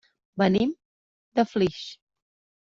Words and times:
Venim 0.43 0.71
de 1.41 1.47
Flix. 1.53 1.87